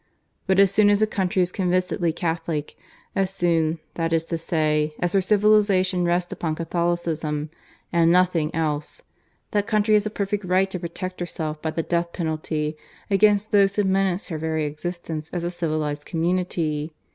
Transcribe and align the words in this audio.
But, 0.47 0.59
as 0.59 0.71
soon 0.71 0.89
as 0.89 1.03
a 1.03 1.05
country 1.05 1.43
is 1.43 1.51
convincedly 1.51 2.11
Catholic 2.11 2.75
as 3.15 3.29
soon, 3.31 3.77
that 3.93 4.11
is 4.11 4.25
to 4.25 4.37
say, 4.39 4.95
as 4.99 5.13
her 5.13 5.21
civilization 5.21 6.05
rests 6.05 6.31
upon 6.33 6.55
Catholicism 6.55 7.51
and 7.93 8.11
nothing 8.11 8.49
else, 8.55 9.03
that 9.51 9.67
country 9.67 9.93
has 9.93 10.07
a 10.07 10.09
perfect 10.09 10.43
right 10.43 10.71
to 10.71 10.79
protect 10.79 11.19
herself 11.19 11.61
by 11.61 11.69
the 11.69 11.83
death 11.83 12.13
penalty 12.13 12.75
against 13.11 13.51
those 13.51 13.75
who 13.75 13.83
menace 13.83 14.29
her 14.29 14.39
very 14.39 14.65
existence 14.65 15.29
as 15.31 15.43
a 15.43 15.51
civilized 15.51 16.03
community. 16.07 16.95